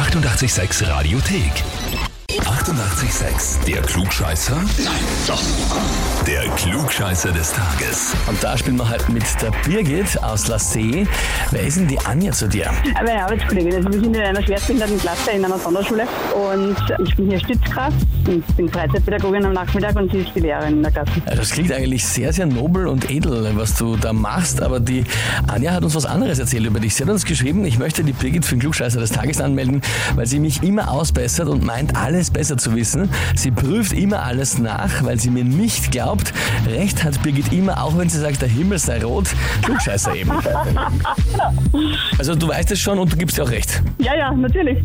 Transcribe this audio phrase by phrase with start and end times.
[0.00, 2.09] 886 Radiothek.
[2.38, 3.64] 88,6.
[3.66, 4.54] Der Klugscheißer?
[4.54, 4.94] Nein,
[5.26, 5.42] doch.
[6.26, 8.12] Der Klugscheißer des Tages.
[8.28, 11.06] Und da spielen wir halt mit der Birgit aus La See.
[11.50, 12.70] Wer ist denn die Anja zu dir?
[12.94, 13.74] Meine Arbeitskollegin.
[13.74, 16.04] Also wir sind in einer schwerstbehinderten Klasse in einer Sonderschule
[16.34, 17.96] und ich bin hier Stützkraft
[18.28, 21.10] und bin Freizeitpädagogin am Nachmittag und sie ist die Lehrerin in der Klasse.
[21.26, 25.04] Ja, Das klingt eigentlich sehr, sehr nobel und edel, was du da machst, aber die
[25.48, 26.94] Anja hat uns was anderes erzählt über dich.
[26.94, 29.82] Sie hat uns geschrieben, ich möchte die Birgit für den Klugscheißer des Tages anmelden,
[30.14, 33.08] weil sie mich immer ausbessert und meint, alles besser zu wissen.
[33.34, 36.34] Sie prüft immer alles nach, weil sie mir nicht glaubt.
[36.68, 39.28] Recht hat Birgit immer, auch wenn sie sagt, der Himmel sei rot.
[39.62, 40.30] Klugscheißer eben.
[42.18, 43.82] Also du weißt es schon und du gibst dir auch recht.
[43.98, 44.78] Ja, ja, natürlich.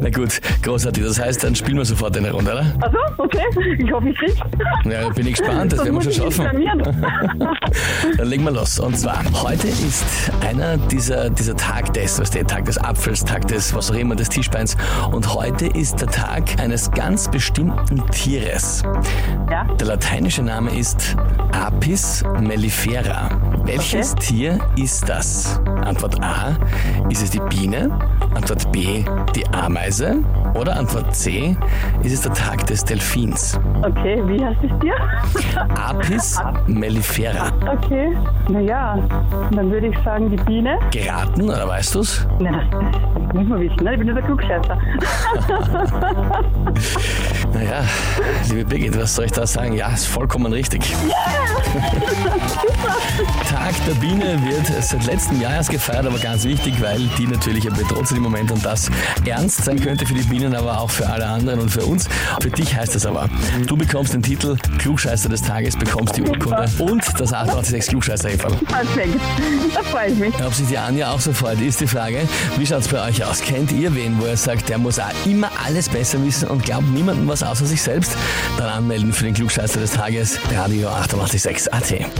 [0.00, 1.04] Na gut, großartig.
[1.04, 2.66] Das heißt, dann spielen wir sofort eine Runde, oder?
[2.80, 3.44] Also, okay.
[3.78, 4.40] Ich hoffe, ich krieg's.
[4.84, 6.46] Ja, bin ich gespannt, das werden wir schon schaffen.
[8.16, 8.80] Dann legen wir los.
[8.80, 10.04] Und zwar, heute ist
[10.40, 14.16] einer dieser, dieser Tag des, was der Tag des Apfels, Tag des, was auch immer,
[14.16, 14.76] des Tischbeins.
[15.12, 18.82] Und heute ist der Tag eines ganz bestimmten Tieres.
[19.50, 21.16] Ja, Der lateinische Name ist
[21.52, 23.28] Apis mellifera.
[23.70, 25.60] Welches Tier ist das?
[25.84, 26.56] Antwort A,
[27.08, 27.96] ist es die Biene?
[28.34, 29.04] Antwort B,
[29.36, 30.24] die Ameise?
[30.54, 31.56] Oder Antwort C,
[32.02, 33.60] ist es der Tag des Delfins?
[33.82, 34.20] okay.
[34.26, 34.94] Wie heißt es dir?
[35.76, 37.52] Apis mellifera.
[37.76, 38.16] Okay.
[38.48, 38.98] Naja,
[39.52, 40.76] dann würde ich sagen, die Biene.
[40.90, 42.26] Geraten, oder weißt du's?
[42.40, 42.62] Na, das,
[43.28, 43.92] das muss man wissen, ne?
[43.92, 44.78] Ich bin ja der Klugscheißer.
[47.52, 47.82] Naja,
[48.48, 49.74] liebe Birgit, was soll ich da sagen?
[49.74, 50.82] Ja, ist vollkommen richtig.
[50.82, 50.98] Tag
[53.90, 58.06] der Biene wird seit letztem Jahr erst gefeiert, aber ganz wichtig, weil die natürlich bedroht
[58.06, 58.88] sind im Moment und das
[59.24, 62.08] ernst sein könnte für die Bienen, aber auch für alle anderen und für uns.
[62.40, 63.28] Für dich heißt es aber,
[63.66, 68.54] du bekommst den Titel Klugscheißer des Tages, bekommst die Urkunde und das 886 klugscheißer -Häferl.
[68.64, 69.20] Perfekt.
[69.74, 70.34] Da freue ich mich.
[70.44, 72.28] Ob sich die Anja auch so freut, ist die Frage.
[72.58, 73.40] Wie schaut's bei euch aus?
[73.40, 76.88] Kennt ihr wen, wo ihr sagt, der muss auch immer alles besser wissen und glaubt
[76.88, 78.12] niemandem was außer sich selbst?
[78.56, 82.19] Dann anmelden für den Klugscheißer des Tages, Radio 886 AT.